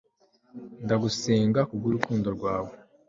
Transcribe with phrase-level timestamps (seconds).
[0.83, 2.73] Ndagusenga kubwurukundo rwawe